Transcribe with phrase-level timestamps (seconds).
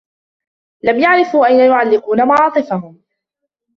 [0.83, 3.01] لم يعرفوا أين يعلّقون معاطفهم.